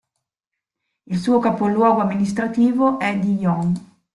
[1.05, 3.99] Il suo capoluogo amministrativo è Dillon.